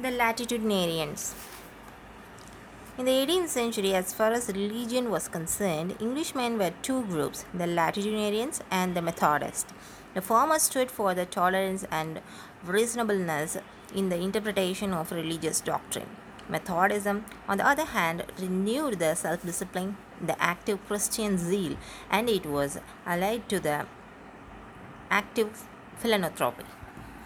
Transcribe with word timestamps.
The 0.00 0.10
Latitudinarians. 0.10 1.34
In 2.98 3.06
the 3.06 3.10
18th 3.10 3.48
century, 3.48 3.96
as 3.96 4.14
far 4.14 4.30
as 4.30 4.46
religion 4.46 5.10
was 5.10 5.26
concerned, 5.26 5.96
Englishmen 6.00 6.56
were 6.56 6.70
two 6.82 7.02
groups 7.06 7.44
the 7.52 7.66
Latitudinarians 7.66 8.60
and 8.70 8.94
the 8.94 9.02
Methodists. 9.02 9.72
The 10.14 10.22
former 10.22 10.60
stood 10.60 10.92
for 10.92 11.14
the 11.14 11.26
tolerance 11.26 11.84
and 11.90 12.20
reasonableness 12.64 13.56
in 13.92 14.08
the 14.08 14.20
interpretation 14.20 14.92
of 14.92 15.10
religious 15.10 15.60
doctrine. 15.60 16.10
Methodism, 16.48 17.24
on 17.48 17.58
the 17.58 17.66
other 17.66 17.86
hand, 17.86 18.24
renewed 18.38 19.00
the 19.00 19.16
self 19.16 19.44
discipline, 19.44 19.96
the 20.24 20.40
active 20.40 20.78
Christian 20.86 21.38
zeal, 21.38 21.76
and 22.08 22.30
it 22.30 22.46
was 22.46 22.78
allied 23.04 23.48
to 23.48 23.58
the 23.58 23.86
active 25.10 25.66
philanthropy. 25.96 26.66